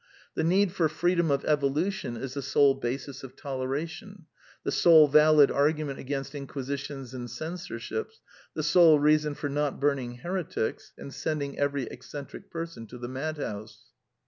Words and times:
The 0.33 0.43
need 0.43 0.71
for 0.71 0.89
freedom 0.89 1.29
of 1.29 1.45
evolution 1.45 2.17
is 2.17 2.33
the 2.33 2.41
sole 2.41 2.73
basis 2.73 3.21
of 3.23 3.35
toleration, 3.35 4.25
the 4.63 4.71
sole 4.71 5.07
valid 5.07 5.51
argument 5.51 5.99
against 5.99 6.33
In 6.33 6.47
quisitions 6.47 7.13
and 7.13 7.29
Censorships, 7.29 8.19
the 8.55 8.63
sole 8.63 8.97
reason 8.97 9.35
for 9.35 9.47
not 9.47 9.79
burning 9.79 10.15
heretics 10.15 10.91
and 10.97 11.13
sending 11.13 11.59
every 11.59 11.83
eccentric 11.83 12.49
person 12.49 12.87
to 12.87 12.97
the 12.97 13.07
madhouse. 13.09 13.91